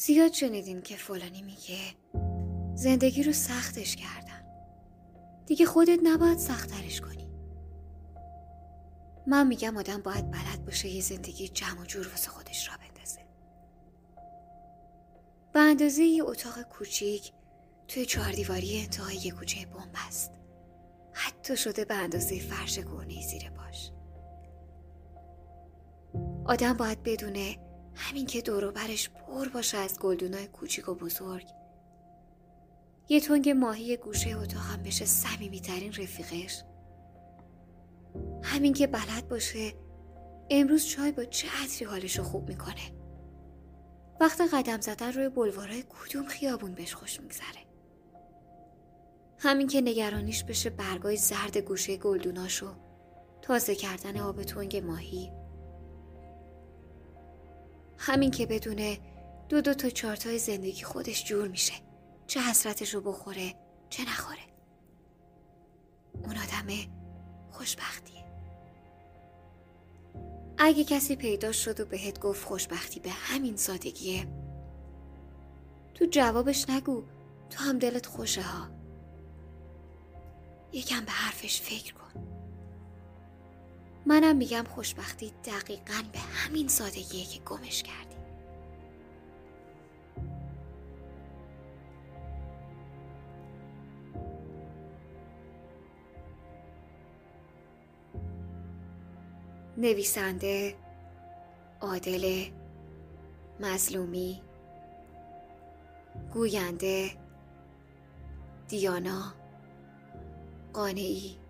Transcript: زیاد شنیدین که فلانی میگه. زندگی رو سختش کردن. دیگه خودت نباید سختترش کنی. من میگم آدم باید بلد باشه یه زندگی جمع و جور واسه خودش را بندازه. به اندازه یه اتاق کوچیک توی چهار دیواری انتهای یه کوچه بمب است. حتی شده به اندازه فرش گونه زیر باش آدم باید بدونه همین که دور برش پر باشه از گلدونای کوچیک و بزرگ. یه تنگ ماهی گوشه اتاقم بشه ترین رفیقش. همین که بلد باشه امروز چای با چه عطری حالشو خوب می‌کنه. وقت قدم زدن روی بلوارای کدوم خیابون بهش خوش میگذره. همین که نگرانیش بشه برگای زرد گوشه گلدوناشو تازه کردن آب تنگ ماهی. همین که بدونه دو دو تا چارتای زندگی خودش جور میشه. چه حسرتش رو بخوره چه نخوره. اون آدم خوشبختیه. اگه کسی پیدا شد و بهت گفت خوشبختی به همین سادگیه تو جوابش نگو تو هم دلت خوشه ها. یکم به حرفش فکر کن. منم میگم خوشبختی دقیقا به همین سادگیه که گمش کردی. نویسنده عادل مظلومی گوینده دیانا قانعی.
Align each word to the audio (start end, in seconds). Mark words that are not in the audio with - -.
زیاد 0.00 0.32
شنیدین 0.32 0.82
که 0.82 0.96
فلانی 0.96 1.42
میگه. 1.42 1.78
زندگی 2.74 3.22
رو 3.22 3.32
سختش 3.32 3.96
کردن. 3.96 4.44
دیگه 5.46 5.66
خودت 5.66 5.98
نباید 6.02 6.38
سختترش 6.38 7.00
کنی. 7.00 7.28
من 9.26 9.46
میگم 9.46 9.76
آدم 9.76 10.02
باید 10.02 10.30
بلد 10.30 10.64
باشه 10.64 10.88
یه 10.88 11.02
زندگی 11.02 11.48
جمع 11.48 11.80
و 11.80 11.84
جور 11.84 12.08
واسه 12.08 12.30
خودش 12.30 12.68
را 12.68 12.74
بندازه. 12.76 13.20
به 15.52 15.60
اندازه 15.60 16.02
یه 16.02 16.24
اتاق 16.24 16.62
کوچیک 16.62 17.32
توی 17.88 18.06
چهار 18.06 18.32
دیواری 18.32 18.80
انتهای 18.80 19.16
یه 19.16 19.30
کوچه 19.30 19.66
بمب 19.66 19.94
است. 20.08 20.32
حتی 21.12 21.56
شده 21.56 21.84
به 21.84 21.94
اندازه 21.94 22.38
فرش 22.38 22.78
گونه 22.78 23.22
زیر 23.22 23.50
باش 23.50 23.90
آدم 26.44 26.72
باید 26.72 27.02
بدونه 27.02 27.67
همین 27.98 28.26
که 28.26 28.40
دور 28.40 28.70
برش 28.70 29.10
پر 29.10 29.48
باشه 29.48 29.78
از 29.78 29.98
گلدونای 29.98 30.46
کوچیک 30.46 30.88
و 30.88 30.94
بزرگ. 30.94 31.46
یه 33.08 33.20
تنگ 33.20 33.48
ماهی 33.48 33.96
گوشه 33.96 34.38
اتاقم 34.38 34.82
بشه 34.82 35.04
ترین 35.60 35.92
رفیقش. 35.92 36.62
همین 38.42 38.72
که 38.72 38.86
بلد 38.86 39.28
باشه 39.28 39.74
امروز 40.50 40.86
چای 40.86 41.12
با 41.12 41.24
چه 41.24 41.48
عطری 41.64 41.84
حالشو 41.84 42.22
خوب 42.22 42.48
می‌کنه. 42.48 42.92
وقت 44.20 44.40
قدم 44.52 44.80
زدن 44.80 45.12
روی 45.12 45.28
بلوارای 45.28 45.84
کدوم 45.88 46.26
خیابون 46.26 46.74
بهش 46.74 46.94
خوش 46.94 47.20
میگذره. 47.20 47.68
همین 49.38 49.66
که 49.68 49.80
نگرانیش 49.80 50.44
بشه 50.44 50.70
برگای 50.70 51.16
زرد 51.16 51.56
گوشه 51.56 51.96
گلدوناشو 51.96 52.74
تازه 53.42 53.74
کردن 53.74 54.20
آب 54.20 54.42
تنگ 54.42 54.76
ماهی. 54.76 55.32
همین 58.08 58.30
که 58.30 58.46
بدونه 58.46 58.98
دو 59.48 59.60
دو 59.60 59.74
تا 59.74 59.90
چارتای 59.90 60.38
زندگی 60.38 60.82
خودش 60.82 61.24
جور 61.24 61.48
میشه. 61.48 61.72
چه 62.26 62.40
حسرتش 62.40 62.94
رو 62.94 63.00
بخوره 63.00 63.54
چه 63.90 64.02
نخوره. 64.02 64.38
اون 66.22 66.36
آدم 66.36 66.66
خوشبختیه. 67.50 68.24
اگه 70.58 70.84
کسی 70.84 71.16
پیدا 71.16 71.52
شد 71.52 71.80
و 71.80 71.84
بهت 71.84 72.20
گفت 72.20 72.44
خوشبختی 72.44 73.00
به 73.00 73.10
همین 73.10 73.56
سادگیه 73.56 74.26
تو 75.94 76.04
جوابش 76.04 76.70
نگو 76.70 77.02
تو 77.50 77.64
هم 77.64 77.78
دلت 77.78 78.06
خوشه 78.06 78.42
ها. 78.42 78.68
یکم 80.72 81.04
به 81.04 81.10
حرفش 81.10 81.60
فکر 81.60 81.94
کن. 81.94 82.27
منم 84.08 84.36
میگم 84.36 84.64
خوشبختی 84.64 85.32
دقیقا 85.44 86.02
به 86.12 86.18
همین 86.18 86.68
سادگیه 86.68 87.24
که 87.24 87.40
گمش 87.40 87.82
کردی. 87.82 88.16
نویسنده 99.76 100.76
عادل 101.80 102.44
مظلومی 103.60 104.42
گوینده 106.32 107.10
دیانا 108.68 109.34
قانعی. 110.72 111.47